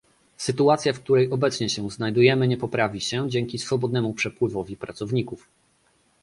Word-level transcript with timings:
Sytuacja, 0.37 0.93
w 0.93 0.99
której 0.99 1.31
obecnie 1.31 1.69
się 1.69 1.89
znajdujemy, 1.89 2.47
nie 2.47 2.57
poprawi 2.57 3.01
się 3.01 3.29
dzięki 3.29 3.59
swobodnemu 3.59 4.13
przepływowi 4.13 4.77
pracowników 4.77 5.47